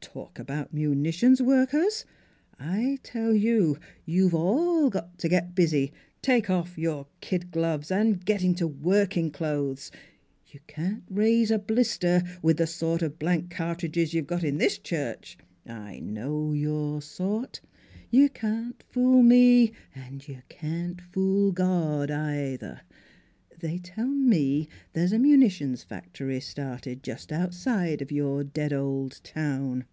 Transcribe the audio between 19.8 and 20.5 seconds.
and you